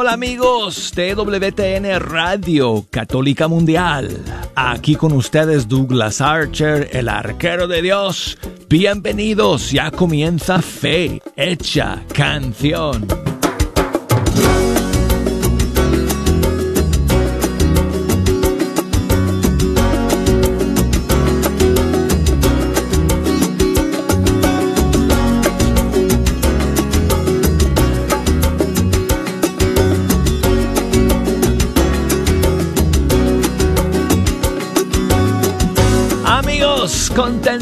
[0.00, 4.22] Hola amigos de Radio Católica Mundial.
[4.54, 8.38] Aquí con ustedes Douglas Archer, el arquero de Dios.
[8.68, 13.27] Bienvenidos, ya comienza Fe Hecha Canción.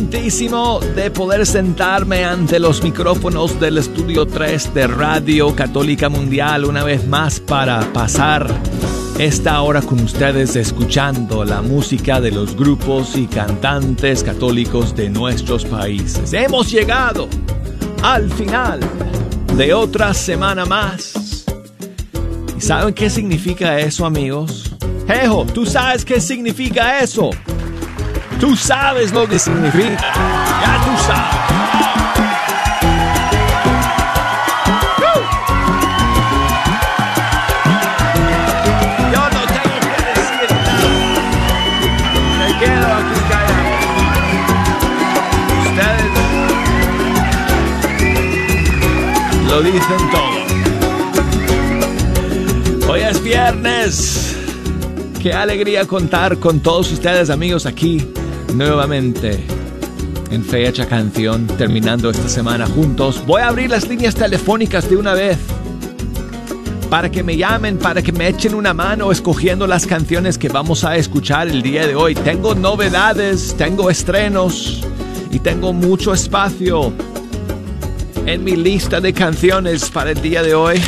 [0.08, 7.06] De poder sentarme ante los micrófonos del estudio 3 de Radio Católica Mundial una vez
[7.08, 8.48] más para pasar
[9.18, 15.64] esta hora con ustedes escuchando la música de los grupos y cantantes católicos de nuestros
[15.64, 16.32] países.
[16.32, 17.28] Hemos llegado
[18.02, 18.78] al final
[19.56, 21.44] de otra semana más.
[22.56, 24.72] ¿Y saben qué significa eso, amigos?
[25.08, 27.30] Jejo, ¿tú sabes qué significa eso?
[28.40, 29.96] Tú sabes lo que significa.
[29.96, 31.36] Ya tú sabes.
[39.12, 40.88] Yo no tengo que decir nada.
[42.38, 43.68] Me quedo aquí callado.
[45.64, 46.10] Ustedes
[49.48, 50.36] lo dicen todo.
[52.92, 54.36] Hoy es viernes.
[55.22, 58.06] Qué alegría contar con todos ustedes amigos aquí
[58.54, 59.44] nuevamente
[60.30, 63.22] en Fecha Canción, terminando esta semana juntos.
[63.26, 65.38] Voy a abrir las líneas telefónicas de una vez
[66.90, 70.84] para que me llamen, para que me echen una mano escogiendo las canciones que vamos
[70.84, 72.14] a escuchar el día de hoy.
[72.14, 74.82] Tengo novedades, tengo estrenos
[75.30, 76.92] y tengo mucho espacio
[78.24, 80.80] en mi lista de canciones para el día de hoy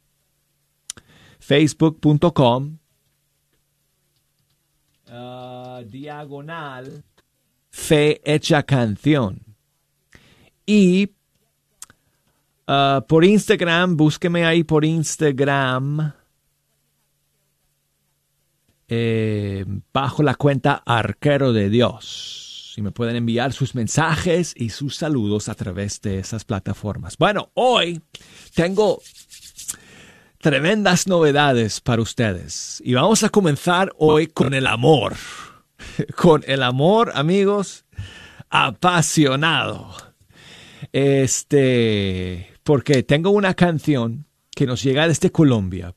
[1.38, 2.78] facebook.com,
[5.08, 7.04] uh, diagonal
[7.70, 9.42] fe hecha canción.
[10.66, 11.10] Y
[12.68, 16.12] uh, por Instagram, búsqueme ahí por Instagram
[18.92, 22.74] eh, bajo la cuenta Arquero de Dios.
[22.76, 27.16] Y me pueden enviar sus mensajes y sus saludos a través de esas plataformas.
[27.16, 28.02] Bueno, hoy
[28.54, 29.00] tengo
[30.38, 32.82] tremendas novedades para ustedes.
[32.84, 35.14] Y vamos a comenzar hoy con el amor.
[36.16, 37.86] Con el amor, amigos,
[38.50, 39.94] apasionado.
[40.92, 45.94] Este, porque tengo una canción que nos llega desde Colombia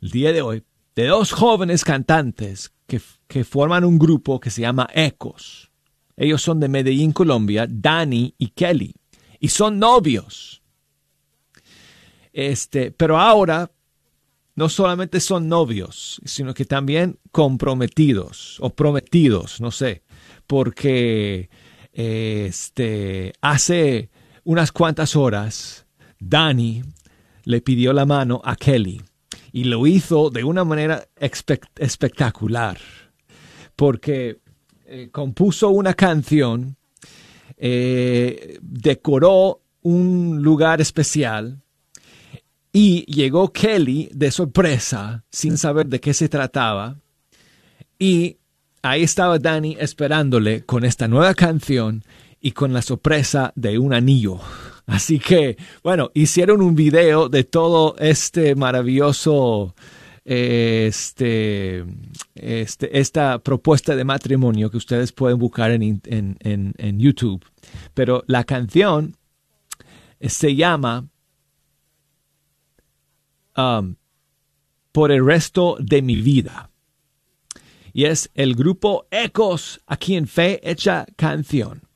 [0.00, 0.64] el día de hoy
[0.94, 5.70] de dos jóvenes cantantes que, que forman un grupo que se llama Ecos.
[6.16, 8.94] Ellos son de Medellín, Colombia, Dani y Kelly,
[9.38, 10.62] y son novios.
[12.32, 13.70] Este, pero ahora
[14.54, 20.02] no solamente son novios, sino que también comprometidos o prometidos, no sé,
[20.46, 21.48] porque
[21.92, 24.10] este, hace
[24.44, 25.86] unas cuantas horas
[26.18, 26.82] Dani
[27.44, 29.00] le pidió la mano a Kelly
[29.52, 31.06] y lo hizo de una manera
[31.76, 32.78] espectacular,
[33.76, 34.38] porque
[34.86, 36.76] eh, compuso una canción,
[37.56, 41.62] eh, decoró un lugar especial
[42.72, 46.96] y llegó Kelly de sorpresa, sin saber de qué se trataba,
[47.98, 48.38] y
[48.82, 52.04] ahí estaba Danny esperándole con esta nueva canción
[52.40, 54.40] y con la sorpresa de un anillo.
[54.86, 59.74] Así que, bueno, hicieron un video de todo este maravilloso,
[60.24, 61.84] este,
[62.34, 67.44] este, esta propuesta de matrimonio que ustedes pueden buscar en, en, YouTube.
[67.94, 69.16] Pero la canción
[70.20, 71.08] se llama
[73.56, 73.94] um,
[74.92, 76.70] Por el resto de mi vida.
[77.92, 81.89] Y es el grupo Ecos aquí en Fe Hecha Canción.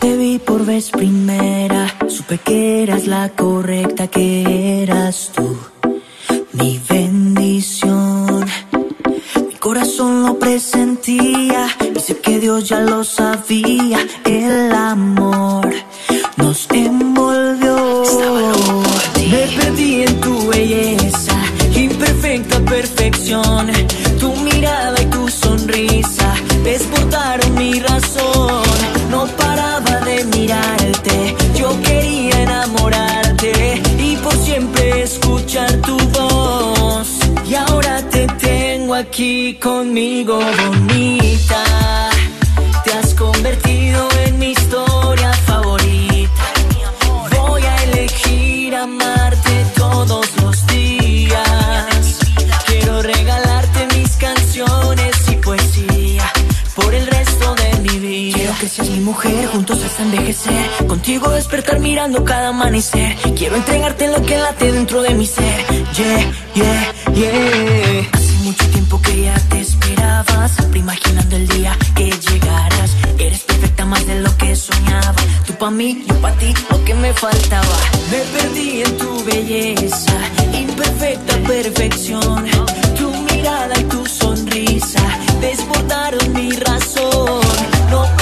[0.00, 5.56] Te vi por vez primera Supe que eras la correcta, que eras tú,
[6.52, 8.44] mi bendición.
[9.48, 13.98] Mi corazón lo presentía y sé que Dios ya lo sabía.
[14.24, 15.72] El amor
[16.36, 18.02] nos envolvió.
[19.30, 21.36] Me perdí en tu belleza,
[21.74, 23.70] imperfecta perfección.
[24.18, 28.29] Tu mirada y tu sonrisa desbordaron mi razón.
[39.60, 42.10] Conmigo, bonita.
[42.84, 46.44] Te has convertido en mi historia favorita.
[47.36, 52.18] Voy a elegir amarte todos los días.
[52.66, 56.32] Quiero regalarte mis canciones y poesía
[56.74, 58.38] por el resto de mi vida.
[58.38, 60.86] Quiero que seas mi mujer, juntos hasta envejecer.
[60.86, 63.16] Contigo despertar mirando cada amanecer.
[63.36, 65.66] Quiero entregarte lo que late dentro de mi ser.
[65.94, 68.19] Yeah, yeah, yeah.
[70.48, 72.90] Siempre imaginando el día que llegaras.
[73.18, 75.14] Eres perfecta más de lo que soñaba.
[75.46, 77.76] Tú pa' mí, yo pa' ti, lo que me faltaba.
[78.10, 80.18] Me perdí en tu belleza,
[80.52, 82.44] imperfecta perfección.
[82.96, 85.02] Tu mirada y tu sonrisa
[85.40, 87.40] desbordaron mi razón.
[87.90, 88.19] No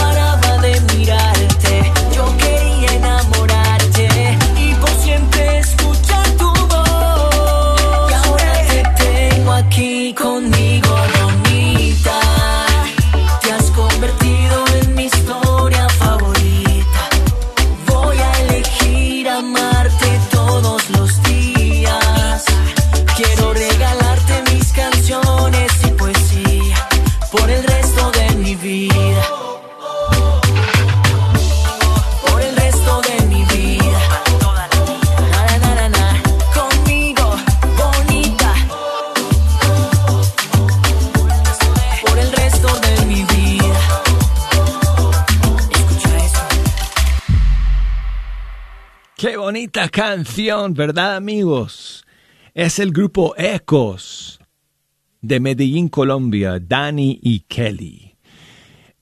[49.99, 52.05] canción, ¿verdad amigos?
[52.55, 54.39] Es el grupo Ecos
[55.21, 58.15] de Medellín, Colombia, Dani y Kelly.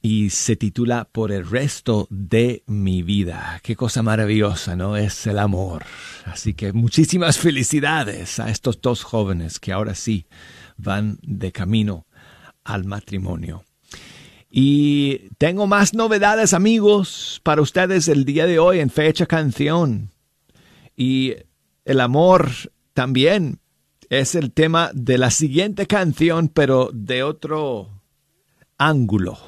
[0.00, 3.60] Y se titula Por el resto de mi vida.
[3.62, 4.96] Qué cosa maravillosa, ¿no?
[4.96, 5.84] Es el amor.
[6.24, 10.26] Así que muchísimas felicidades a estos dos jóvenes que ahora sí
[10.78, 12.06] van de camino
[12.64, 13.66] al matrimonio.
[14.48, 20.15] Y tengo más novedades, amigos, para ustedes el día de hoy en Fecha Canción.
[20.96, 21.34] Y
[21.84, 22.50] el amor
[22.94, 23.60] también
[24.08, 27.90] es el tema de la siguiente canción, pero de otro
[28.78, 29.38] ángulo.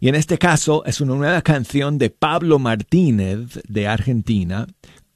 [0.00, 4.66] Y en este caso es una nueva canción de Pablo Martínez de Argentina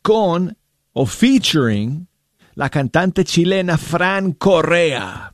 [0.03, 0.57] con
[0.93, 2.09] o featuring
[2.55, 5.33] la cantante chilena Fran Correa.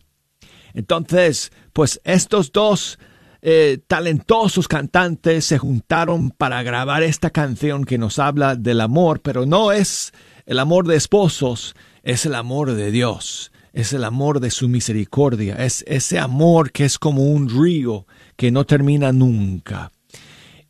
[0.74, 2.98] Entonces, pues estos dos
[3.40, 9.46] eh, talentosos cantantes se juntaron para grabar esta canción que nos habla del amor, pero
[9.46, 10.12] no es
[10.46, 15.54] el amor de esposos, es el amor de Dios, es el amor de su misericordia,
[15.56, 18.06] es ese amor que es como un río
[18.36, 19.92] que no termina nunca.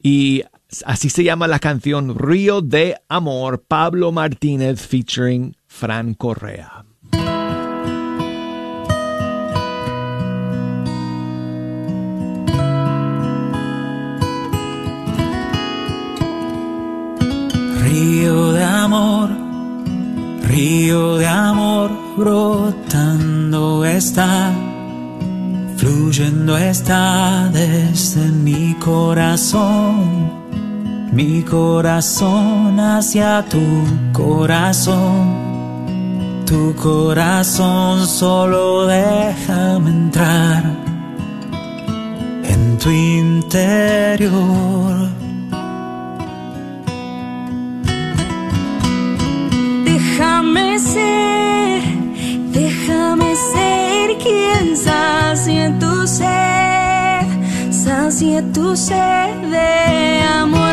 [0.03, 0.43] Y
[0.85, 6.88] así se llama la canción Río de Amor, Pablo Martínez featuring Fran Correa.
[17.89, 19.31] Río de amor,
[20.43, 24.53] río de amor, brotando está,
[25.79, 30.31] fluyendo está desde mi corazón,
[31.13, 33.65] mi corazón hacia tu
[34.13, 35.49] corazón.
[36.45, 40.63] Tu corazón solo déjame entrar
[42.45, 44.39] en tu interior.
[58.19, 60.68] Sacie tu sed de amor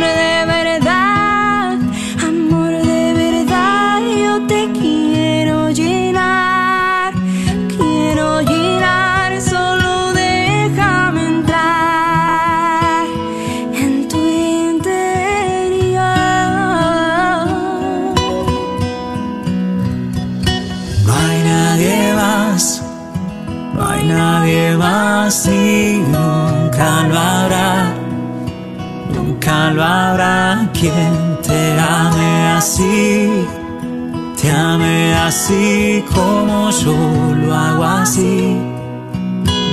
[31.42, 33.30] te ame así,
[34.42, 36.96] te ame así como yo
[37.36, 38.56] lo hago así,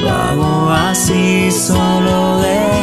[0.03, 2.82] lo hago así, solo déjame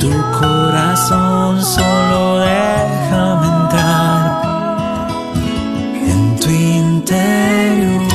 [0.00, 0.10] tu
[0.40, 5.08] corazón solo déjame entrar
[6.08, 8.08] en tu interior.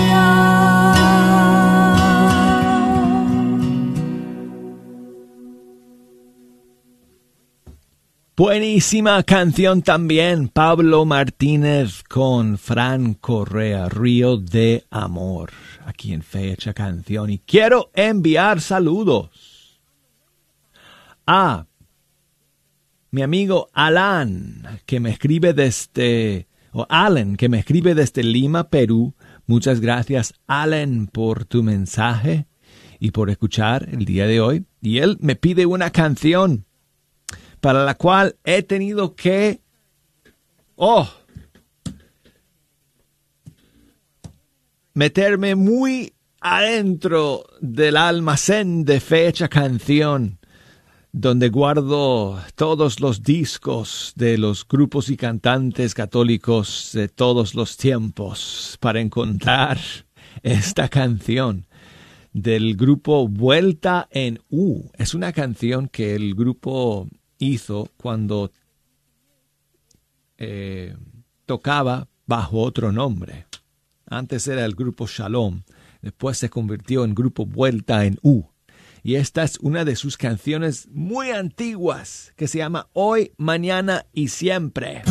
[8.36, 15.52] Buenísima canción también, Pablo Martínez con Fran Correa, Río de Amor,
[15.86, 17.30] aquí en Fecha Canción.
[17.30, 19.53] Y quiero enviar saludos
[21.26, 21.68] a
[23.12, 29.14] mi amigo Alan, que me escribe desde, o Alan, que me escribe desde Lima, Perú.
[29.46, 32.48] Muchas gracias, Alan, por tu mensaje
[33.00, 34.66] y por escuchar el día de hoy.
[34.82, 36.66] Y él me pide una canción
[37.60, 39.62] para la cual he tenido que,
[40.76, 41.10] oh,
[44.94, 50.40] meterme muy adentro del almacén de fecha canción,
[51.14, 58.78] donde guardo todos los discos de los grupos y cantantes católicos de todos los tiempos
[58.82, 59.78] para encontrar
[60.42, 61.68] esta canción
[62.34, 64.90] del grupo Vuelta en U.
[64.98, 68.52] Es una canción que el grupo hizo cuando
[70.40, 70.98] eh,
[71.46, 73.46] tocaba bajo otro nombre.
[74.08, 75.62] Antes era el grupo Shalom,
[76.02, 78.53] después se convirtió en grupo Vuelta en U.
[79.04, 84.30] Y esta es una de sus canciones muy antiguas que se llama Hoy, Mañana y
[84.30, 85.04] Siempre.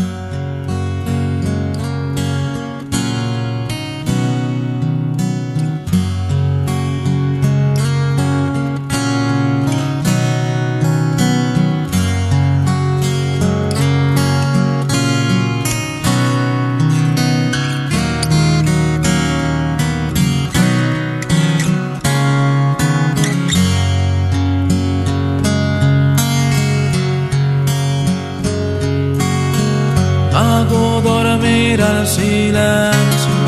[32.13, 33.39] Silencio,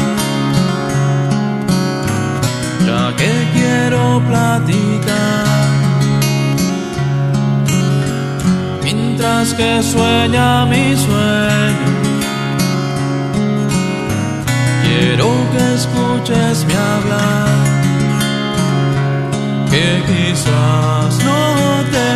[2.87, 5.45] ya que quiero platicar.
[8.83, 11.91] Mientras que sueña mi sueño,
[14.85, 17.49] quiero que escuches mi hablar,
[19.71, 21.41] que quizás no
[21.93, 22.15] te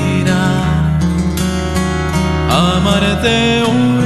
[2.51, 3.35] amarte
[3.69, 4.02] hoy,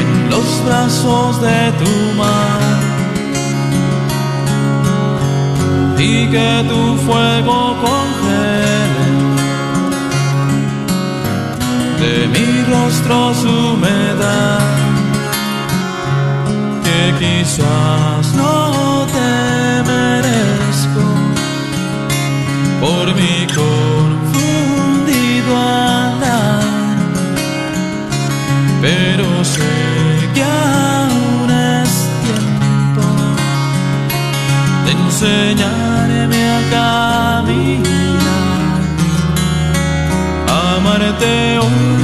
[0.00, 2.60] en los brazos de tu mar.
[5.98, 9.08] Y que tu fuego congele
[12.00, 14.60] de mi rostro su humedad
[16.84, 21.04] que quizás no te merezco
[22.80, 23.97] por mi confundido
[28.80, 29.60] pero sé
[30.34, 33.02] que aún es tiempo
[34.84, 38.80] de enseñarme a caminar,
[40.76, 41.97] amarte hoy,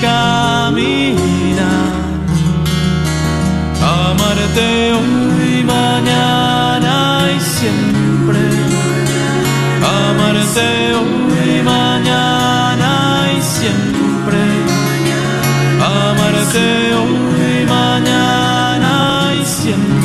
[0.00, 1.90] caminar,
[3.80, 8.40] amarte hoy, mañana y siempre,
[9.82, 12.92] amarte hoy, mañana
[13.36, 14.42] y siempre,
[15.80, 20.00] amarte hoy, mañana y siempre.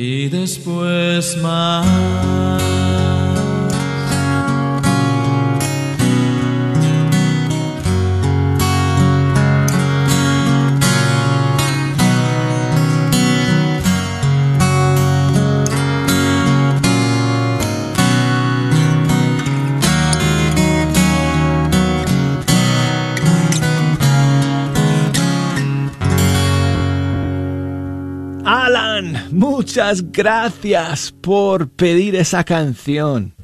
[0.00, 2.69] y después más.
[29.80, 33.34] Muchas gracias por pedir esa canción.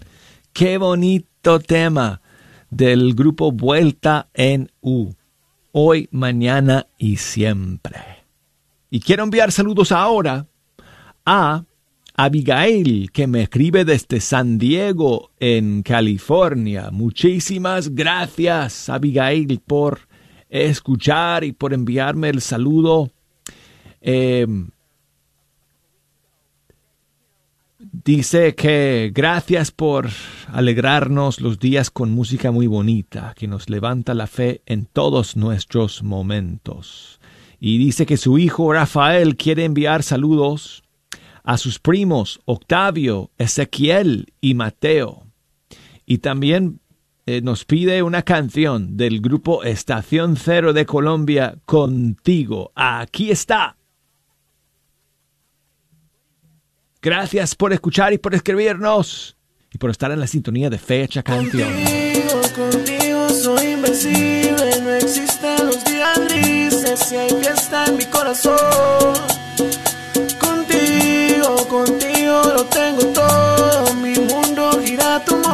[0.52, 2.20] Qué bonito tema
[2.68, 5.14] del grupo Vuelta en U.
[5.72, 7.96] Hoy, mañana y siempre.
[8.90, 10.46] Y quiero enviar saludos ahora
[11.24, 11.64] a
[12.14, 16.90] Abigail, que me escribe desde San Diego, en California.
[16.92, 20.00] Muchísimas gracias, Abigail, por
[20.50, 23.10] escuchar y por enviarme el saludo.
[24.02, 24.46] Eh,
[28.04, 30.10] Dice que gracias por
[30.48, 36.02] alegrarnos los días con música muy bonita, que nos levanta la fe en todos nuestros
[36.02, 37.20] momentos.
[37.58, 40.84] Y dice que su hijo Rafael quiere enviar saludos
[41.42, 45.28] a sus primos Octavio, Ezequiel y Mateo.
[46.04, 46.80] Y también
[47.24, 52.72] eh, nos pide una canción del grupo Estación Cero de Colombia, Contigo.
[52.74, 53.78] Aquí está.
[57.06, 59.36] Gracias por escuchar y por escribirnos
[59.72, 61.72] y por estar en la sintonía de Fecha Canción.
[61.72, 69.14] Contigo, contigo soy invencible, no existen los días grises, si hay fiesta en mi corazón.
[70.40, 75.45] Contigo, contigo lo tengo todo, mi mundo gira a tu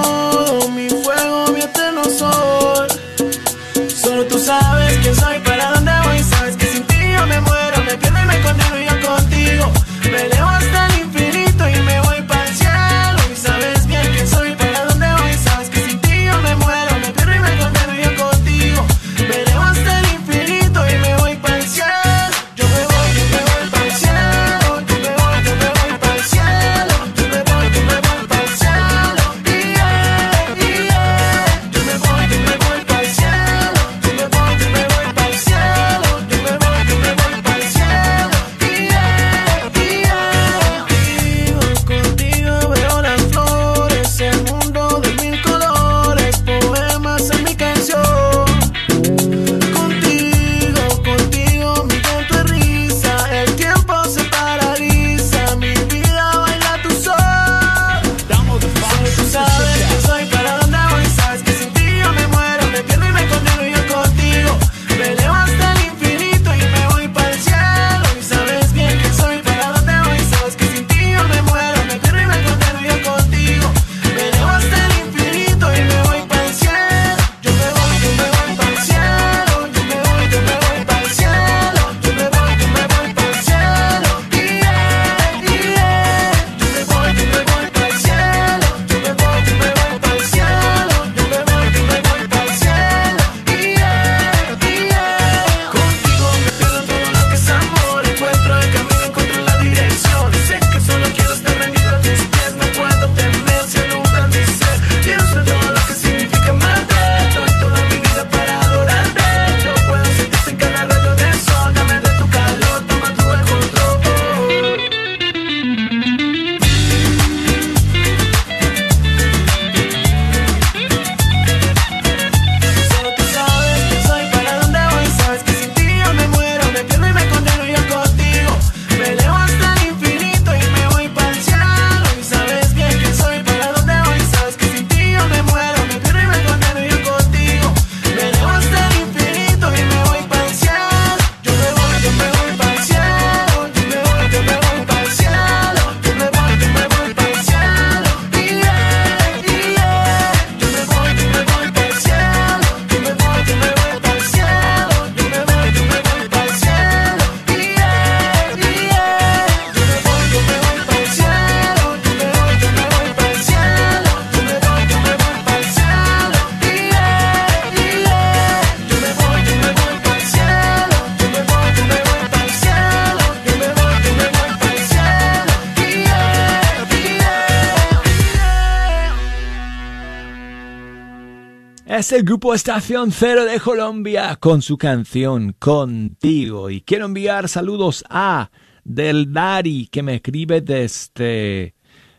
[182.12, 186.68] el grupo Estación Cero de Colombia con su canción Contigo.
[186.68, 188.51] Y quiero enviar saludos a
[188.85, 191.75] Del Dari que me escribe desde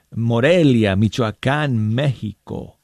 [0.09, 2.79] Morelia, Michoacán, México.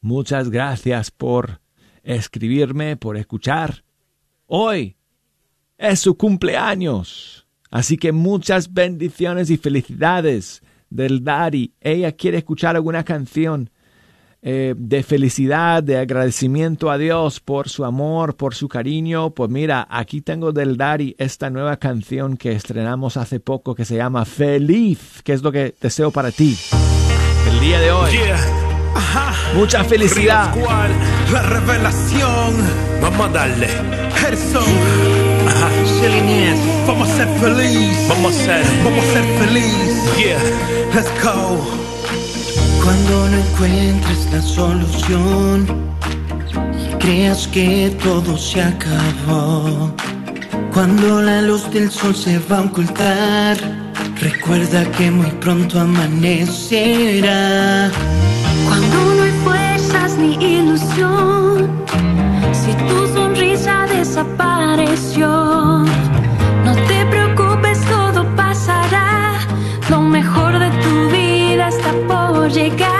[0.00, 1.60] Muchas gracias por
[2.02, 3.84] escribirme, por escuchar.
[4.46, 4.96] Hoy
[5.76, 7.46] es su cumpleaños.
[7.70, 11.74] Así que muchas bendiciones y felicidades del Dari.
[11.80, 13.70] Ella quiere escuchar alguna canción
[14.42, 19.86] eh, de felicidad, de agradecimiento a Dios por su amor, por su cariño, pues mira,
[19.90, 25.22] aquí tengo del Dari esta nueva canción que estrenamos hace poco que se llama Feliz,
[25.24, 26.56] que es lo que deseo para ti
[27.48, 28.12] el día de hoy.
[29.54, 30.52] Mucha felicidad.
[30.54, 30.90] Cual,
[31.32, 32.54] la revelación.
[33.00, 33.68] Vamos a darle.
[34.14, 34.64] Gerson.
[35.46, 35.68] Ajá.
[36.86, 38.08] Vamos a ser feliz.
[38.08, 38.64] Vamos a ser.
[38.84, 40.16] Vamos a ser feliz.
[40.16, 40.38] Yeah.
[40.94, 41.95] Let's go.
[42.86, 45.66] Cuando no encuentres la solución
[46.88, 49.90] y creas que todo se acabó.
[50.72, 53.56] Cuando la luz del sol se va a ocultar,
[54.20, 56.70] recuerda que muy pronto amanecerá.
[58.68, 61.68] Cuando no hay fuerzas ni ilusión,
[62.52, 65.84] si tu sonrisa desapareció,
[72.48, 72.95] por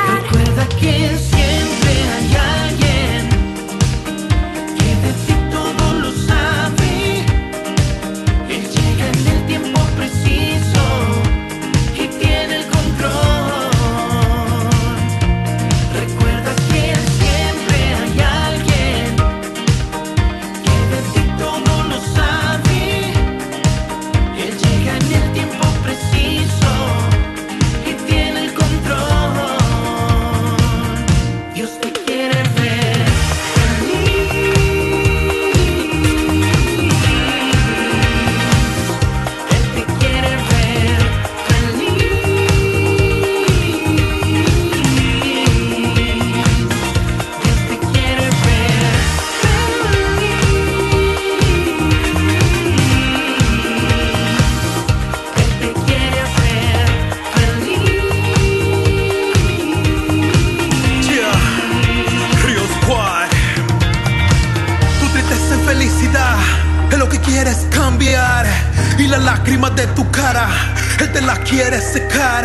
[72.27, 72.45] quiere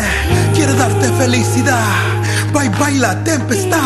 [0.54, 1.84] Quiere darte felicidad.
[2.52, 3.78] Bye bye la tempestad.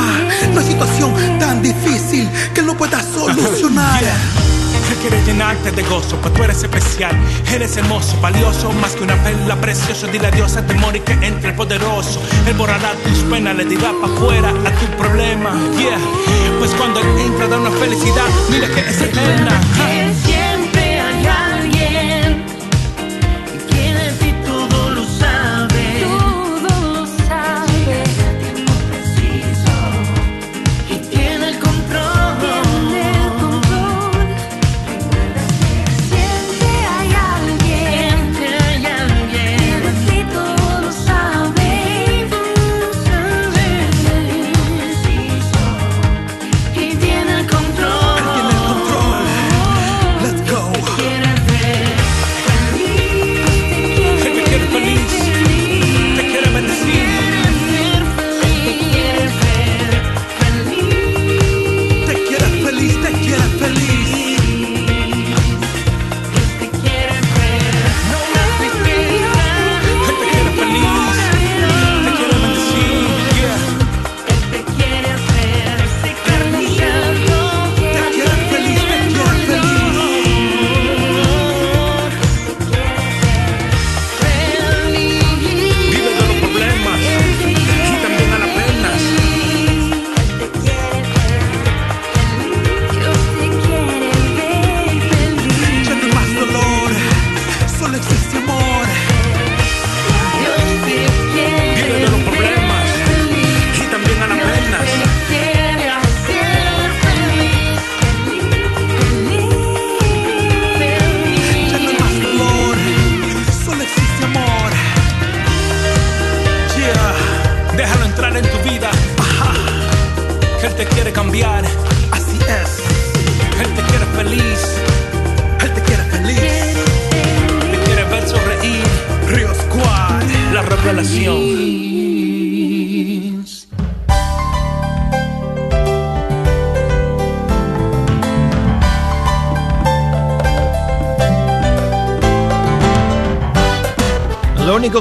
[0.52, 4.02] No hay situación tan difícil que no pueda solucionar.
[4.02, 7.16] Él quiere llenarte de gozo, pues tú eres especial,
[7.52, 10.06] eres hermoso, valioso, más que una perla preciosa.
[10.09, 12.20] Dile a Dios a temor y que entre el poderoso.
[12.46, 15.50] Él borrará tus penas, le dirá para afuera a tu problema.
[15.78, 15.98] Yeah,
[16.59, 19.61] pues cuando él entra da una felicidad, mira que es eterna.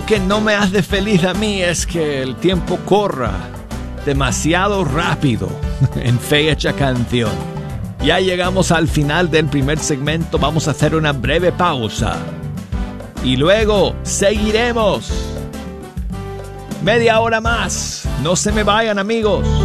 [0.06, 3.34] Que no me hace feliz a mí es que el tiempo corra
[4.06, 5.50] demasiado rápido
[5.96, 7.32] en fecha canción.
[8.04, 12.18] Ya llegamos al final del primer segmento, vamos a hacer una breve pausa.
[13.24, 15.12] Y luego seguiremos.
[16.84, 18.08] Media hora más.
[18.22, 19.64] No se me vayan amigos.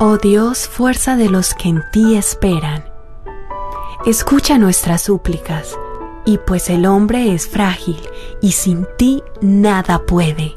[0.00, 2.84] Oh Dios, fuerza de los que en ti esperan.
[4.06, 5.76] Escucha nuestras súplicas,
[6.24, 8.00] y pues el hombre es frágil,
[8.40, 10.54] y sin ti nada puede.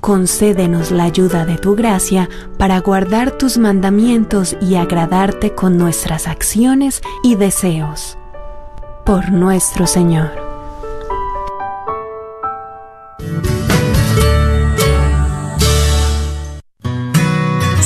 [0.00, 7.02] Concédenos la ayuda de tu gracia para guardar tus mandamientos y agradarte con nuestras acciones
[7.22, 8.16] y deseos.
[9.04, 10.45] Por nuestro Señor.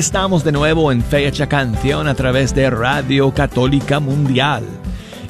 [0.00, 4.64] Estamos de nuevo en Fecha Canción a través de Radio Católica Mundial.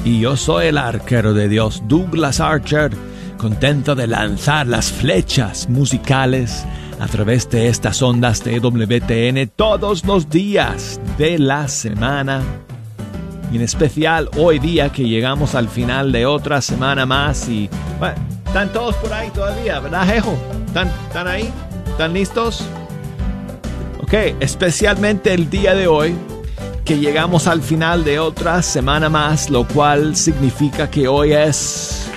[0.05, 2.93] Y yo soy el arquero de Dios, Douglas Archer,
[3.37, 6.65] contento de lanzar las flechas musicales
[7.01, 12.41] a través de estas ondas de WTN todos los días de la semana.
[13.53, 17.69] Y en especial hoy día que llegamos al final de otra semana más y...
[17.99, 18.15] Bueno,
[18.47, 20.39] están todos por ahí todavía, ¿verdad, Jejo?
[20.65, 21.51] ¿Están, ¿Están ahí?
[21.89, 22.65] ¿Están listos?
[24.11, 26.19] Ok, especialmente el día de hoy,
[26.85, 32.11] que llegamos al final de otra semana más, lo cual significa que hoy es...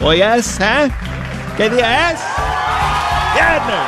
[0.00, 0.58] ¿Hoy es?
[0.58, 0.90] ¿Eh?
[1.56, 2.20] ¿Qué día es?
[3.32, 3.78] Viernes.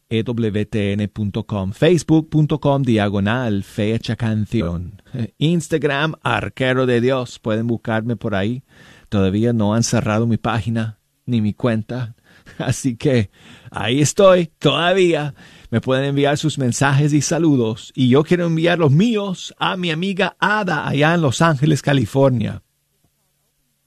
[0.09, 5.01] ewtn.com, facebook.com diagonal fecha canción,
[5.39, 8.63] Instagram arquero de Dios, pueden buscarme por ahí.
[9.09, 12.15] Todavía no han cerrado mi página ni mi cuenta,
[12.59, 13.31] así que
[13.71, 15.35] ahí estoy todavía.
[15.73, 17.93] Me pueden enviar sus mensajes y saludos.
[17.97, 22.63] Y yo quiero enviar los míos a mi amiga Ada allá en Los Ángeles, California.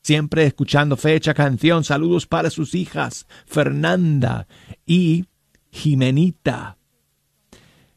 [0.02, 4.48] Siempre escuchando fecha, canción, saludos para sus hijas, Fernanda
[4.84, 5.26] y
[5.69, 6.80] Jimenita,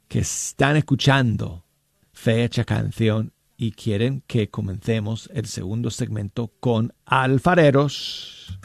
[0.07, 1.65] que están escuchando
[2.13, 8.59] fecha, canción y quieren que comencemos el segundo segmento con Alfareros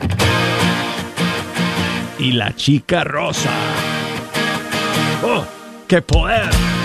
[2.19, 3.92] y la chica rosa.
[5.25, 5.45] ¡Oh!
[5.87, 6.82] ¡Qué poder!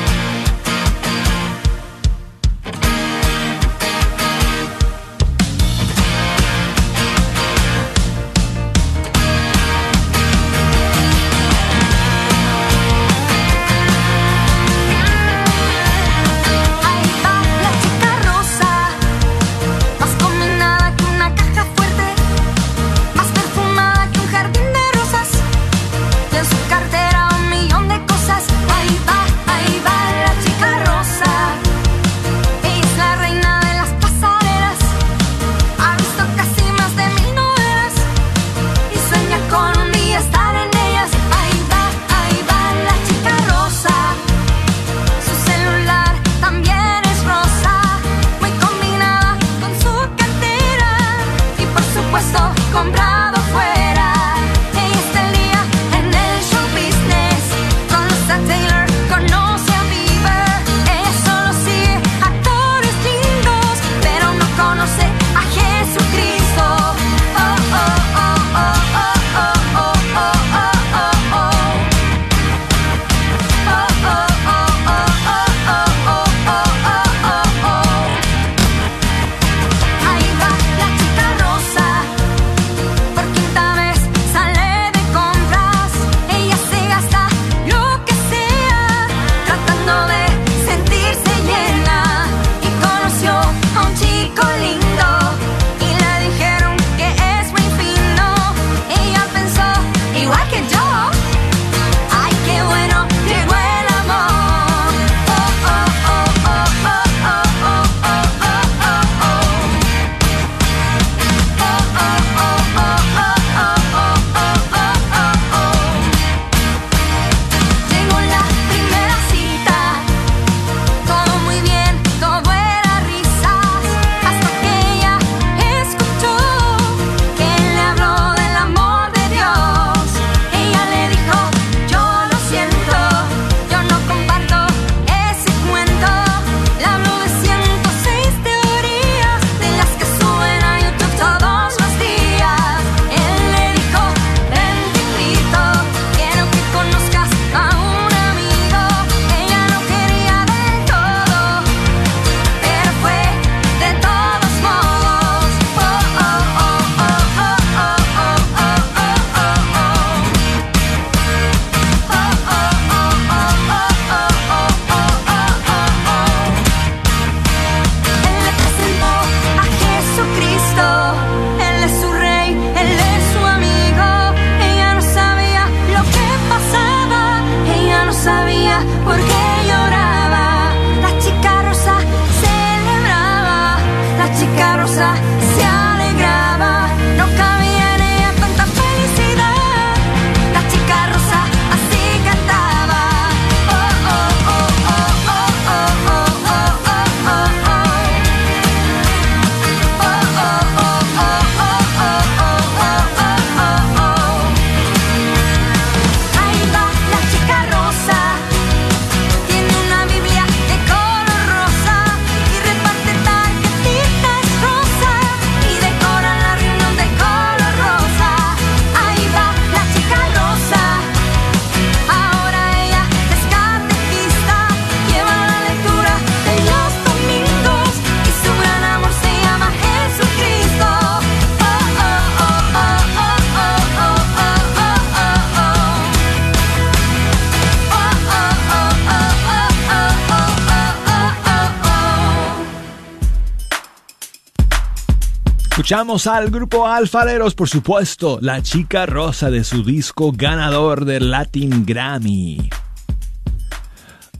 [245.88, 251.86] Escuchamos al grupo Alfareros, por supuesto, la chica rosa de su disco ganador del Latin
[251.86, 252.68] Grammy.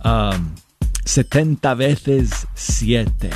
[0.04, 0.54] Um,
[1.06, 3.30] 70 veces 7.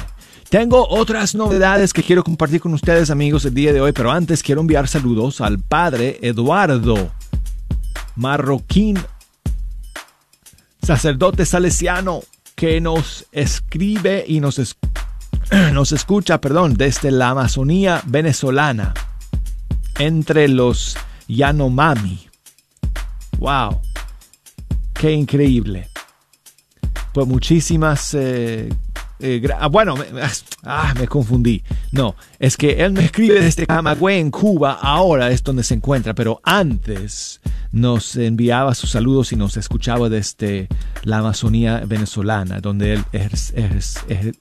[0.51, 4.43] Tengo otras novedades que quiero compartir con ustedes amigos el día de hoy, pero antes
[4.43, 7.13] quiero enviar saludos al padre Eduardo
[8.17, 8.99] Marroquín,
[10.83, 12.21] sacerdote salesiano,
[12.57, 14.77] que nos escribe y nos,
[15.73, 18.95] nos escucha, perdón, desde la Amazonía venezolana,
[19.99, 20.97] entre los
[21.29, 22.29] Yanomami.
[23.39, 23.81] ¡Wow!
[24.95, 25.89] ¡Qué increíble!
[27.13, 28.15] Pues muchísimas...
[28.15, 28.73] eh,
[29.21, 30.07] eh, ah, bueno, me,
[30.65, 31.63] ah, me confundí.
[31.93, 36.13] No, es que él me escribe desde Camagüey en Cuba, ahora es donde se encuentra,
[36.15, 37.41] pero antes
[37.71, 40.69] nos enviaba sus saludos y nos escuchaba desde
[41.05, 44.37] la Amazonía venezolana, donde él ejer- ejer- ejer-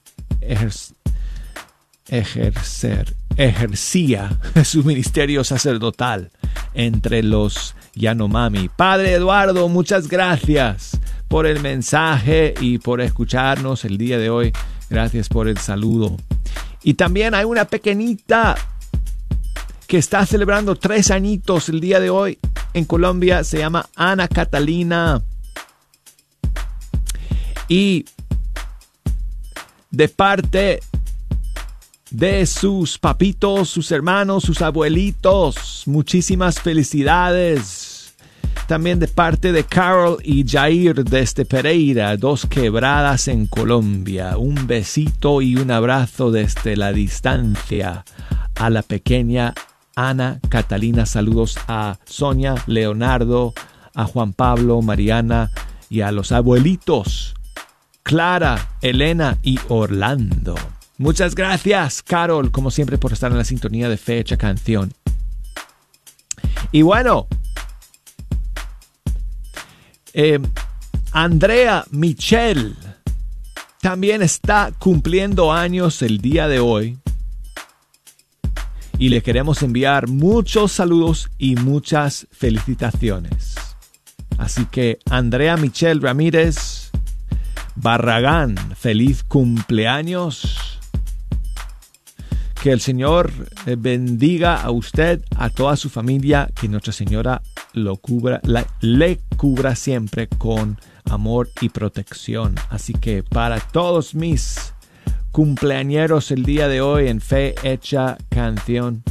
[2.08, 6.30] ejercer, ejercía su ministerio sacerdotal
[6.74, 8.68] entre los Yanomami.
[8.68, 14.52] Padre Eduardo, muchas gracias por el mensaje y por escucharnos el día de hoy.
[14.90, 16.16] Gracias por el saludo.
[16.82, 18.56] Y también hay una pequeñita
[19.86, 22.38] que está celebrando tres añitos el día de hoy
[22.74, 23.44] en Colombia.
[23.44, 25.22] Se llama Ana Catalina.
[27.68, 28.04] Y
[29.92, 30.80] de parte
[32.10, 35.84] de sus papitos, sus hermanos, sus abuelitos.
[35.86, 38.14] Muchísimas felicidades.
[38.66, 44.38] También de parte de Carol y Jair desde Pereira, dos quebradas en Colombia.
[44.38, 48.04] Un besito y un abrazo desde la distancia
[48.54, 49.52] a la pequeña
[49.94, 51.04] Ana Catalina.
[51.04, 53.52] Saludos a Sonia, Leonardo,
[53.94, 55.50] a Juan Pablo, Mariana
[55.90, 57.34] y a los abuelitos
[58.02, 60.54] Clara, Elena y Orlando.
[60.98, 64.92] Muchas gracias, Carol, como siempre, por estar en la sintonía de Fecha Canción.
[66.70, 67.26] Y bueno,
[70.14, 70.38] eh,
[71.12, 72.76] Andrea Michel
[73.80, 76.98] también está cumpliendo años el día de hoy.
[78.98, 83.54] Y le queremos enviar muchos saludos y muchas felicitaciones.
[84.38, 86.81] Así que Andrea Michel Ramírez
[87.76, 90.78] Barragán, feliz cumpleaños.
[92.62, 93.32] Que el Señor
[93.66, 97.42] eh, bendiga a usted, a toda su familia, que Nuestra Señora
[97.72, 100.78] lo cubra, la- le cubra siempre con
[101.10, 102.54] amor y protección.
[102.70, 104.72] Así que para todos mis
[105.32, 109.02] cumpleañeros el día de hoy en Fe Hecha Canción,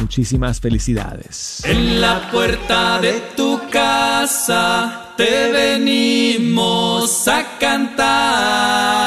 [0.00, 1.62] muchísimas felicidades.
[1.64, 9.01] En la puerta de tu casa te venimos a cantar.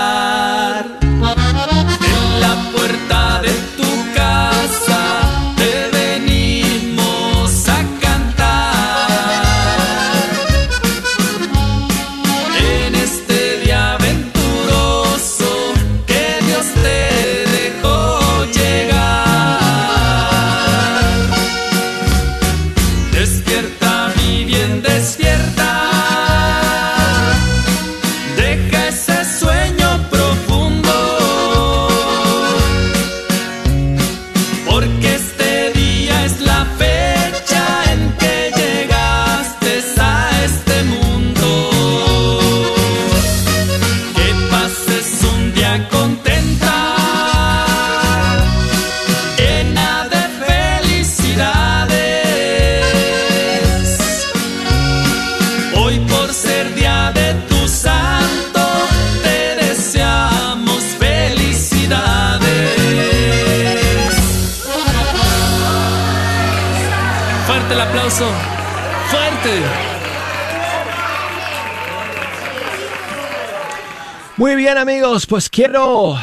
[74.46, 76.16] Muy bien amigos, pues quiero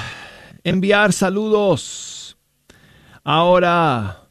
[0.62, 2.37] enviar saludos
[3.25, 4.29] ahora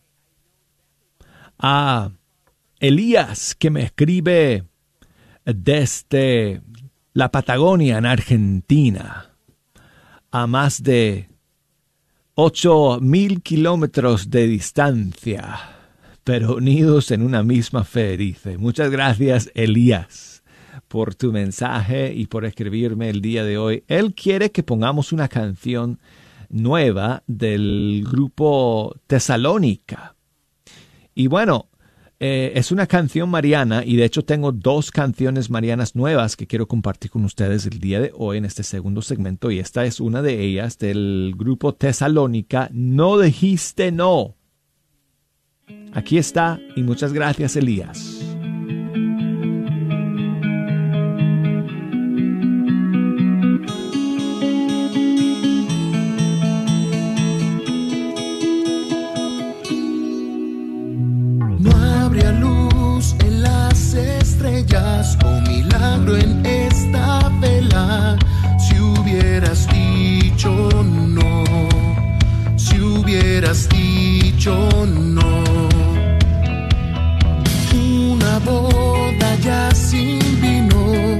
[1.60, 2.10] a
[2.80, 4.64] Elías que me escribe
[5.44, 6.62] desde
[7.12, 9.36] la Patagonia en Argentina
[10.32, 11.28] a más de
[12.36, 15.60] 8 mil kilómetros de distancia,
[16.24, 18.58] pero unidos en una misma fe, dice.
[18.58, 20.31] Muchas gracias Elías
[20.92, 23.86] por tu mensaje y por escribirme el día de hoy.
[23.88, 26.00] Él quiere que pongamos una canción
[26.50, 30.16] nueva del grupo Tesalónica.
[31.16, 31.70] Y bueno,
[32.20, 36.68] eh, es una canción mariana y de hecho tengo dos canciones marianas nuevas que quiero
[36.68, 40.22] compartir con ustedes el día de hoy en este segundo segmento y esta es una
[40.22, 44.36] de ellas del grupo Tesalónica, No dijiste no.
[45.94, 48.21] Aquí está y muchas gracias Elías.
[73.52, 75.44] Hubieras dicho no.
[77.74, 81.18] Una boda ya sin vino,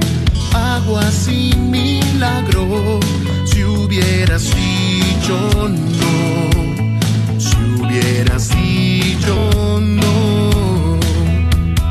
[0.54, 3.00] agua sin milagro,
[3.44, 10.98] si hubieras dicho no, si hubieras dicho no.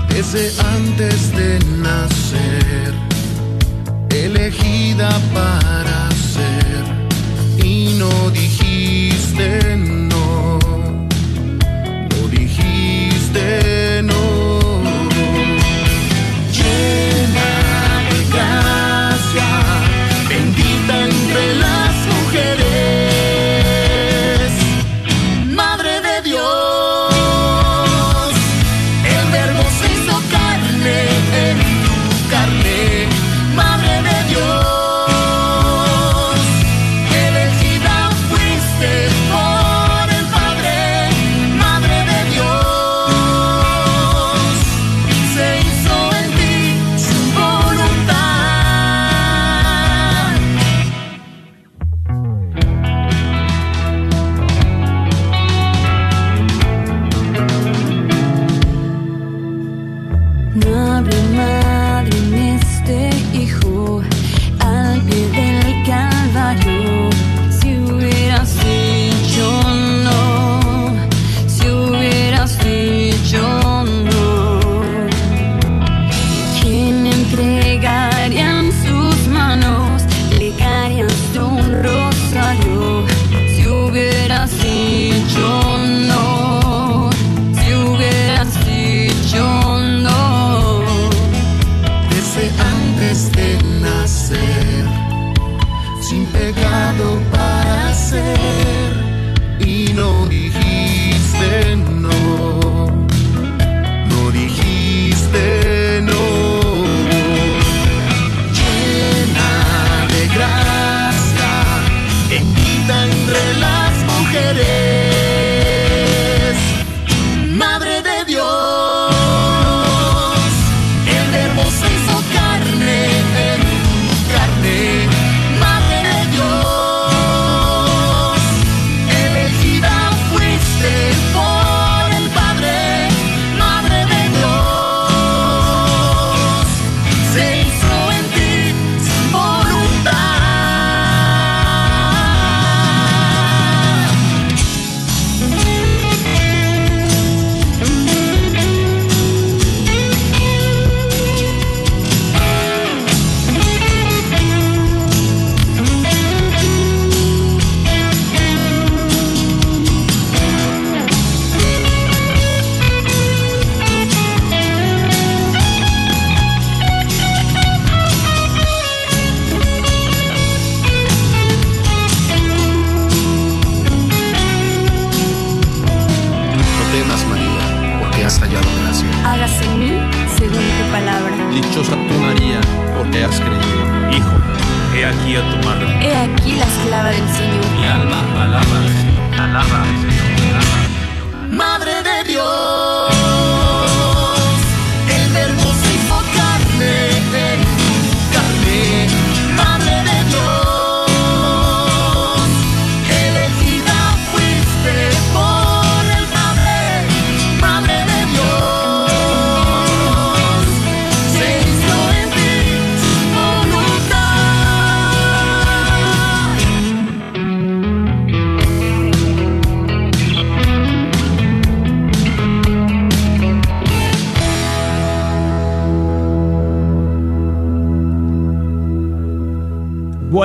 [0.10, 2.94] Desde antes de nacer,
[4.10, 9.71] elegida para ser, y no dijiste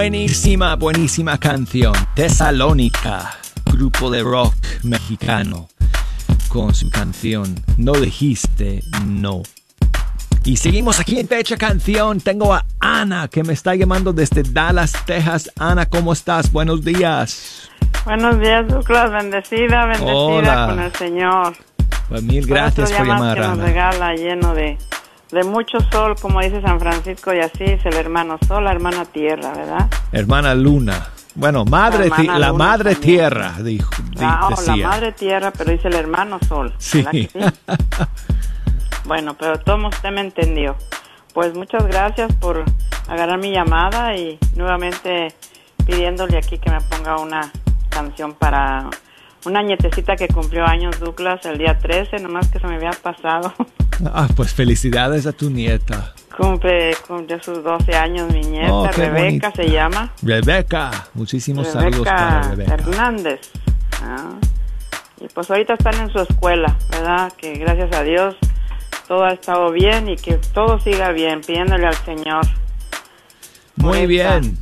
[0.08, 1.92] Buenísima, buenísima canción.
[2.14, 3.38] Tesalónica,
[3.72, 4.54] grupo de rock
[4.84, 5.68] mexicano.
[6.46, 9.42] con su canción No dijiste no.
[10.44, 12.20] Y seguimos aquí en Fecha Canción.
[12.20, 15.50] Tengo a Ana que me está llamando desde Dallas, Texas.
[15.58, 16.52] Ana, ¿cómo estás?
[16.52, 17.68] Buenos días.
[18.04, 19.10] Buenos días, Douglas.
[19.10, 20.66] Bendecida, bendecida Hola.
[20.68, 21.56] con el Señor.
[22.08, 24.78] Pues mil gracias por más llamar, que nos regala lleno de,
[25.30, 29.04] de mucho sol, como dice San Francisco, y así es el hermano sol, la hermana
[29.04, 29.88] tierra, ¿verdad?
[30.12, 31.08] Hermana Luna.
[31.34, 33.16] Bueno, madre, La la Luna madre también.
[33.18, 33.90] tierra, dijo.
[34.10, 34.88] di- La, oh, la decía.
[34.88, 36.72] madre tierra, pero dice el hermano sol.
[36.78, 37.02] Sí.
[37.02, 37.38] ¿verdad que sí?
[39.04, 40.76] Bueno, pero todo usted me entendió.
[41.32, 42.64] Pues muchas gracias por
[43.08, 45.34] agarrar mi llamada y nuevamente
[45.86, 47.52] pidiéndole aquí que me ponga una
[47.88, 48.88] canción para
[49.46, 53.52] una nietecita que cumplió años Douglas el día 13, nomás que se me había pasado.
[54.12, 56.12] Ah, pues felicidades a tu nieta.
[56.36, 60.12] Cumple, cumple sus 12 años mi nieta, Oh, Rebeca se llama.
[60.22, 60.90] Rebeca.
[61.14, 62.90] Muchísimos saludos para Rebeca Rebeca.
[62.90, 63.40] Hernández.
[64.02, 64.34] Ah.
[65.18, 67.32] Y pues ahorita están en su escuela, ¿verdad?
[67.38, 68.36] Que gracias a Dios
[69.08, 72.44] todo ha estado bien y que todo siga bien, pidiéndole al Señor
[73.76, 74.58] Muy bien.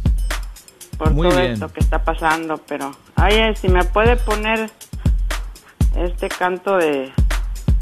[0.99, 1.53] Por Muy todo bien.
[1.53, 2.59] esto que está pasando.
[2.68, 4.70] Pero, ay, eh, si me puede poner
[5.97, 7.12] este canto de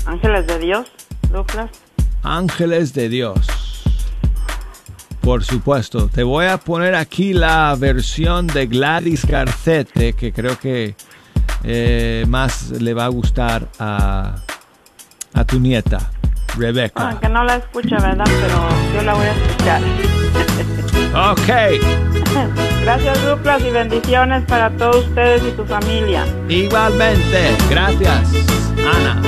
[0.07, 0.91] Ángeles de Dios,
[1.31, 1.71] Douglas.
[2.23, 3.47] Ángeles de Dios.
[5.21, 10.97] Por supuesto, te voy a poner aquí la versión de Gladys Garcete, que creo que
[11.63, 14.35] eh, más le va a gustar a,
[15.33, 16.11] a tu nieta,
[16.57, 17.11] Rebeca.
[17.11, 18.25] Aunque no la escucha, ¿verdad?
[18.25, 19.83] Pero yo la voy a escuchar.
[21.15, 21.49] Ok,
[22.83, 26.25] Gracias, Douglas, y bendiciones para todos ustedes y tu familia.
[26.49, 27.55] igualmente.
[27.71, 28.33] Gracias,
[28.79, 29.21] Ana.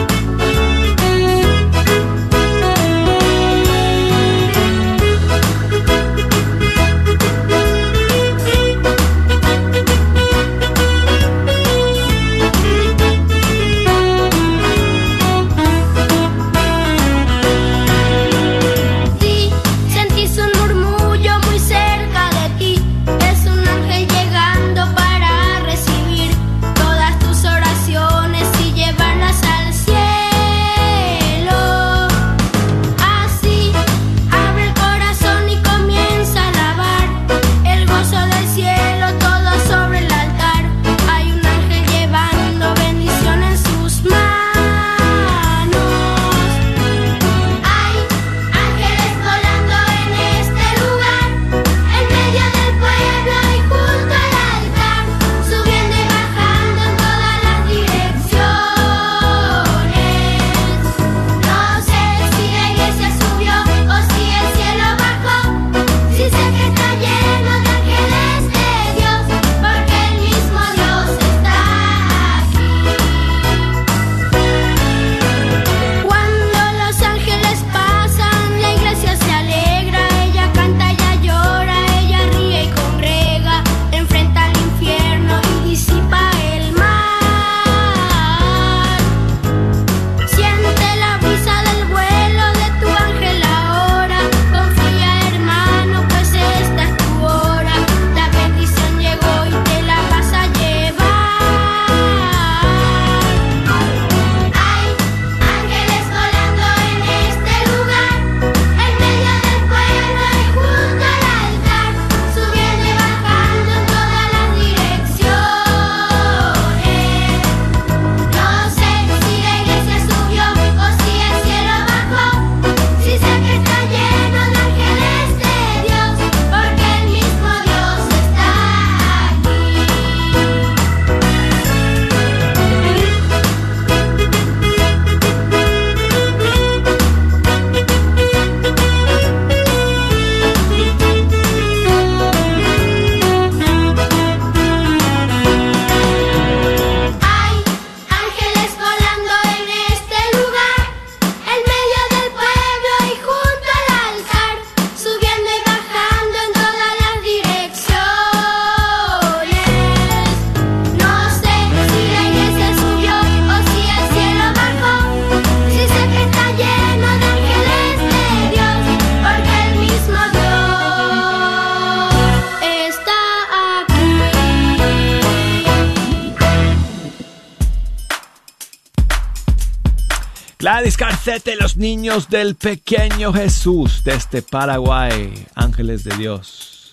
[182.05, 186.93] Del pequeño Jesús desde Paraguay, ángeles de Dios.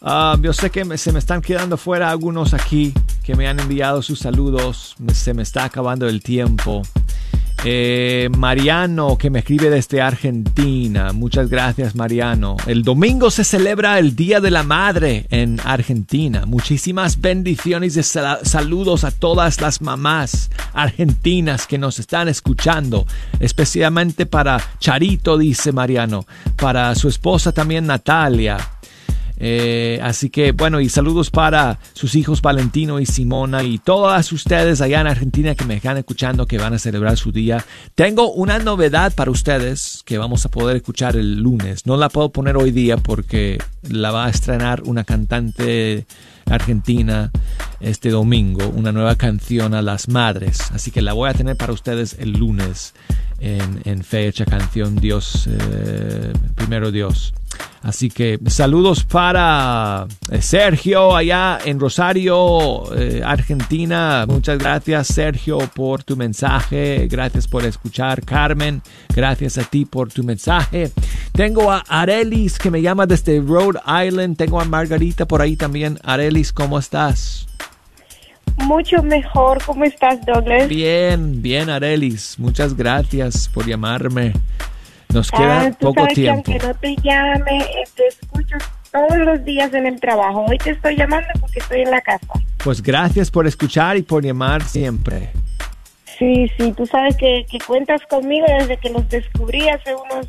[0.00, 3.60] Ah, yo sé que me- se me están quedando fuera algunos aquí que me han
[3.60, 4.96] enviado sus saludos.
[5.12, 6.80] Se me está acabando el tiempo.
[7.64, 11.12] Eh, Mariano, que me escribe desde Argentina.
[11.12, 12.56] Muchas gracias, Mariano.
[12.66, 16.44] El domingo se celebra el Día de la Madre en Argentina.
[16.44, 23.06] Muchísimas bendiciones y sal- saludos a todas las mamás argentinas que nos están escuchando.
[23.38, 26.26] Especialmente para Charito, dice Mariano.
[26.56, 28.56] Para su esposa también, Natalia.
[29.44, 34.80] Eh, así que bueno, y saludos para sus hijos Valentino y Simona y todas ustedes
[34.80, 37.64] allá en Argentina que me están escuchando que van a celebrar su día.
[37.96, 41.86] Tengo una novedad para ustedes que vamos a poder escuchar el lunes.
[41.86, 46.06] No la puedo poner hoy día porque la va a estrenar una cantante
[46.46, 47.32] argentina
[47.80, 50.70] este domingo, una nueva canción a las madres.
[50.70, 52.94] Así que la voy a tener para ustedes el lunes
[53.42, 57.34] en, fecha canción Dios, eh, primero Dios.
[57.82, 64.24] Así que saludos para eh, Sergio allá en Rosario, eh, Argentina.
[64.28, 67.08] Muchas gracias Sergio por tu mensaje.
[67.10, 68.22] Gracias por escuchar.
[68.24, 68.82] Carmen,
[69.14, 70.92] gracias a ti por tu mensaje.
[71.32, 74.36] Tengo a Arelis que me llama desde Rhode Island.
[74.36, 75.98] Tengo a Margarita por ahí también.
[76.04, 77.48] Arelis, ¿cómo estás?
[78.58, 79.62] Mucho mejor.
[79.64, 80.68] ¿Cómo estás, Douglas?
[80.68, 82.38] Bien, bien Arelis.
[82.38, 84.32] Muchas gracias por llamarme.
[85.12, 86.42] Nos queda Ah, tú poco sabes tiempo.
[86.44, 88.56] que aunque no te llame, eh, te escucho
[88.90, 90.46] todos los días en el trabajo.
[90.48, 92.26] Hoy te estoy llamando porque estoy en la casa.
[92.64, 95.30] Pues gracias por escuchar y por llamar siempre.
[96.18, 100.28] Sí, sí, tú sabes que, que cuentas conmigo desde que los descubrí hace unos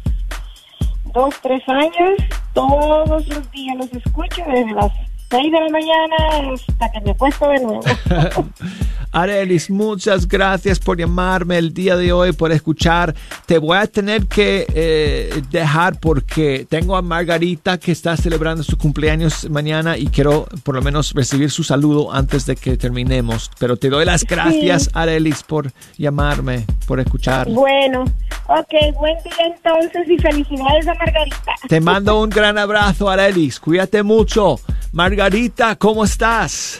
[1.13, 2.17] dos, tres años.
[2.53, 4.91] Todos los días los escucho desde las
[5.33, 7.81] seis de la mañana hasta que me acuesto de nuevo.
[9.11, 13.13] Arelis, muchas gracias por llamarme el día de hoy, por escuchar.
[13.45, 18.75] Te voy a tener que eh, dejar porque tengo a Margarita que está celebrando su
[18.77, 23.51] cumpleaños mañana y quiero por lo menos recibir su saludo antes de que terminemos.
[23.59, 24.89] Pero te doy las gracias, Sí.
[24.93, 27.49] Arelis, por llamarme, por escuchar.
[27.49, 28.05] Bueno,
[28.47, 31.53] ok, buen día entonces y felicidades a Margarita.
[31.67, 33.59] Te mando un gran abrazo, Arelis.
[33.59, 34.59] Cuídate mucho.
[34.91, 36.79] Margarita, ¿cómo estás?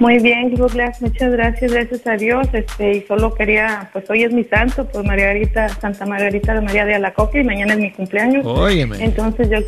[0.00, 2.48] Muy bien, Douglas, muchas gracias, gracias a Dios.
[2.54, 6.86] Este, y solo quería, pues hoy es mi santo, pues Margarita, Santa Margarita de María
[6.86, 8.46] de Alacoque y mañana es mi cumpleaños.
[8.46, 8.96] Óyeme.
[9.04, 9.58] Entonces yo,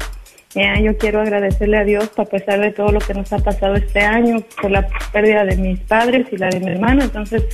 [0.55, 3.75] ya, yo quiero agradecerle a Dios a pesar de todo lo que nos ha pasado
[3.75, 7.03] este año, por la pérdida de mis padres y la de mi hermano.
[7.03, 7.45] Entonces,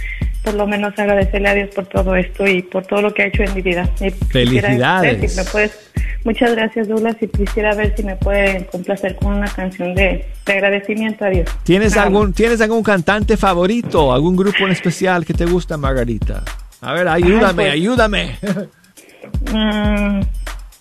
[0.49, 3.27] por lo menos agradecerle a Dios por todo esto y por todo lo que ha
[3.27, 3.87] hecho en mi vida.
[4.01, 5.31] Y Felicidades.
[5.33, 5.91] si me puedes-
[6.25, 10.53] muchas gracias, Douglas, y quisiera ver si me puede complacer con una canción de, de
[10.53, 11.49] agradecimiento a Dios.
[11.65, 14.11] ¿Tienes algún, ¿Tienes algún cantante favorito?
[14.11, 16.43] ¿Algún grupo en especial que te gusta, Margarita?
[16.81, 17.73] A ver, ayúdame, pues.
[17.73, 18.37] ayúdame.
[19.53, 20.21] Mm,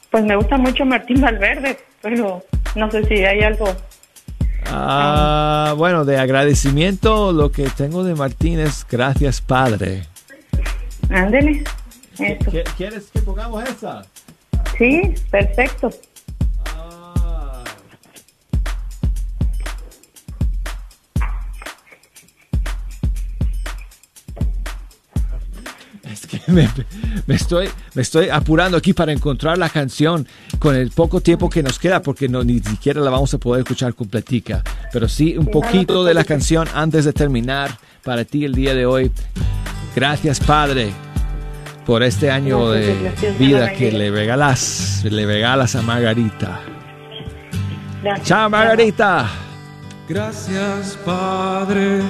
[0.10, 2.42] pues me gusta mucho Martín Valverde, pero
[2.76, 3.66] no sé si hay algo.
[4.70, 10.04] Ah, bueno, de agradecimiento, lo que tengo de Martín es gracias, Padre.
[11.10, 11.64] Ándele.
[12.76, 14.06] ¿Quieres que pongamos esa?
[14.78, 15.90] Sí, perfecto.
[26.28, 26.70] Que me,
[27.26, 30.28] me estoy, me estoy apurando aquí para encontrar la canción
[30.60, 33.62] con el poco tiempo que nos queda porque no, ni siquiera la vamos a poder
[33.62, 34.64] escuchar completica.
[34.92, 38.86] Pero sí, un poquito de la canción antes de terminar para ti el día de
[38.86, 39.12] hoy.
[39.96, 40.92] Gracias, Padre,
[41.86, 46.62] por este año Gracias, de gracias, vida que le regalas, le regalas a Margarita.
[48.04, 48.28] Gracias.
[48.28, 49.30] Chao, Margarita.
[50.08, 52.02] Gracias, Padre,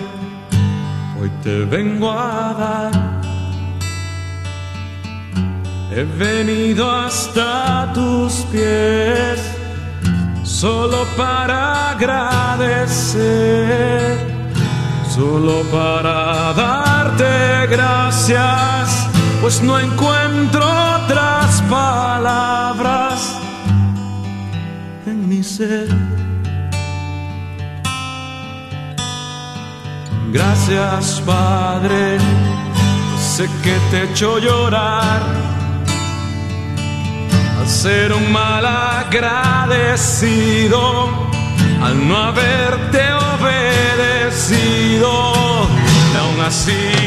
[1.19, 3.26] hoy te vengo a dar.
[5.89, 9.39] He venido hasta tus pies
[10.43, 13.17] solo para agradecer,
[15.09, 19.07] solo para darte gracias,
[19.39, 20.65] pues no encuentro
[20.95, 23.37] otras palabras
[25.05, 25.87] en mi ser.
[30.33, 32.17] Gracias, Padre,
[33.17, 35.56] sé que te he hecho llorar
[37.67, 39.27] ser un mal agradecido,
[41.83, 43.01] al no haberte
[43.35, 45.09] obedecido.
[46.13, 47.06] Y aún así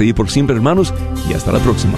[0.01, 0.93] día por siempre, hermanos,
[1.29, 1.97] y hasta la próxima.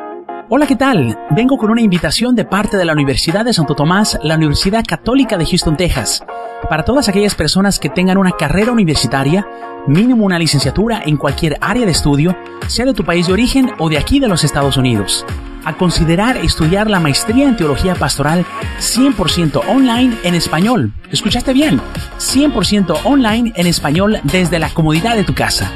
[0.53, 1.17] Hola, ¿qué tal?
[1.29, 5.37] Vengo con una invitación de parte de la Universidad de Santo Tomás, la Universidad Católica
[5.37, 6.25] de Houston, Texas,
[6.69, 9.47] para todas aquellas personas que tengan una carrera universitaria,
[9.87, 12.35] mínimo una licenciatura en cualquier área de estudio,
[12.67, 15.25] sea de tu país de origen o de aquí de los Estados Unidos,
[15.63, 18.45] a considerar estudiar la maestría en teología pastoral
[18.79, 20.91] 100% online en español.
[21.09, 21.79] ¿Escuchaste bien?
[22.17, 25.71] 100% online en español desde la comodidad de tu casa.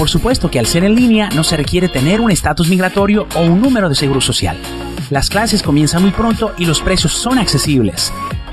[0.00, 3.42] Por supuesto que al ser en línea no se requiere tener un estatus migratorio o
[3.42, 4.56] un número de seguro social.
[5.10, 8.10] Las clases comienzan muy pronto y los precios son accesibles.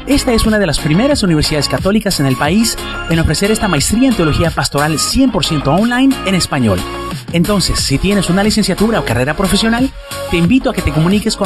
[0.07, 2.77] Esta es una de las primeras universidades católicas en el país
[3.09, 6.79] en ofrecer esta maestría en teología pastoral 100% online en español.
[7.31, 9.89] Entonces, si tienes una licenciatura o carrera profesional,
[10.31, 11.35] te invito a que te comuniques con